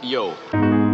Yo. 0.00 0.87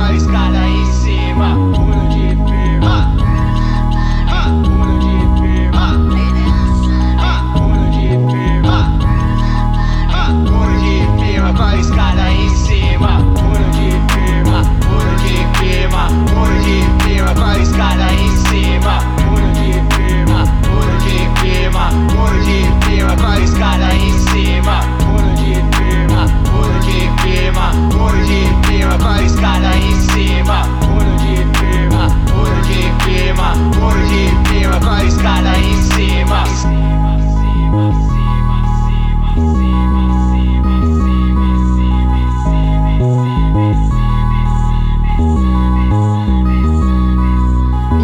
com 0.00 0.02
a 0.02 0.16
escada 0.16 0.68
em 0.68 0.92
cima. 0.92 2.29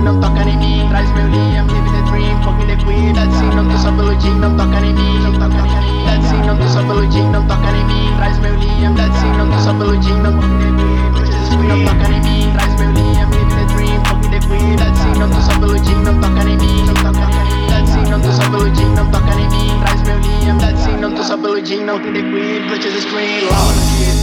Não 0.06 0.20
toca 0.20 0.48
em 0.48 0.56
mim, 0.56 0.86
traz 0.88 1.10
meu 1.14 1.26
Liam, 1.26 1.66
live 1.66 1.90
the 1.90 2.02
dream, 2.08 2.40
fucking 2.44 2.68
the 2.68 2.76
queen. 2.76 3.12
That's 3.12 3.42
it, 3.42 3.56
não 3.56 3.68
tô 3.68 3.76
só 3.76 3.90
pelo 3.90 4.20
Jim, 4.20 4.38
não 4.38 4.56
toca 4.56 4.78
em 4.78 4.94
mim, 4.94 5.18
não 5.18 5.32
toca 5.32 5.56
em 5.56 5.62
mim. 5.62 6.04
That's 6.06 6.32
it, 6.32 6.46
não 6.46 6.56
tô 6.56 6.68
só 6.68 6.82
pelo 6.84 7.10
Jim, 7.10 7.28
não 7.30 7.44
toca 7.46 7.70
em 7.70 7.84
mim, 7.86 8.14
traz 8.16 8.38
meu 8.38 8.54
Liam. 8.54 8.94
That's 8.94 9.24
it, 9.24 9.36
não 9.36 9.50
tô 9.50 9.58
só 9.58 9.74
pelo 9.74 10.00
Jim, 10.00 10.14
não 10.22 10.32
fucking 10.34 10.58
the 10.58 10.70
queen. 10.78 11.12
Bitches 11.12 11.48
queen, 11.48 11.68
não 11.68 11.84
toca 11.84 12.12
em 12.12 12.20
mim, 12.20 12.52
traz 12.52 12.74
meu 12.78 12.92
Liam, 12.92 13.30
live 13.30 13.54
the 13.56 13.74
dream, 13.74 14.04
fucking 14.04 14.30
the 14.30 14.40
queen. 14.46 14.76
That's 14.76 15.00
it, 15.06 15.18
não 15.18 15.28
tô 15.28 15.40
só 15.40 15.58
pelo 15.58 15.84
Jim, 15.84 16.02
não 16.04 16.20
toca 16.20 16.48
em 16.48 16.56
mim, 16.56 16.84
não 16.86 16.94
toca 16.94 17.18
em 17.18 17.26
mim. 17.26 17.66
That's 17.66 17.96
it, 17.96 18.10
não 18.10 18.20
tô 18.20 18.32
só 18.32 18.50
pelo 18.50 18.74
Jim, 18.76 18.88
não 18.94 19.06
toca 19.10 19.34
em 19.34 19.48
mim, 19.50 19.80
traz 19.80 20.02
meu 20.02 20.18
Liam. 20.20 20.58
That's 20.58 20.86
it, 20.86 21.00
não 21.00 21.10
tô 21.10 21.22
só 21.24 21.36
pelo 21.36 21.66
Jim, 21.66 21.82
não 21.82 21.98
fucking 21.98 22.12
the 22.12 22.22
queen. 22.22 22.68
Bitches 22.70 23.02
scream 23.02 23.50
loud. 23.50 24.15